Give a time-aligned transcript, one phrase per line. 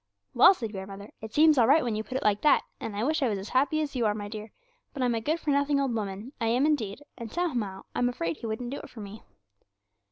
[0.33, 3.03] "''Well,' said grandmother, 'it seems all right when you put it like that, and I
[3.03, 4.51] wish I was as happy as you are, my dear;
[4.95, 8.37] but I'm a good for nothing old woman, I am indeed, and somehow I'm afraid
[8.37, 9.21] He wouldn't do it for me.'